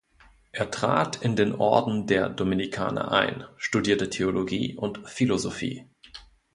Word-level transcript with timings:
Er 0.51 0.71
trat 0.71 1.17
in 1.21 1.35
den 1.35 1.53
Orden 1.53 2.07
der 2.07 2.27
Dominikaner 2.27 3.11
ein, 3.11 3.45
studierte 3.57 4.09
Theologie 4.09 4.73
und 4.75 5.07
Philosophie. 5.07 5.85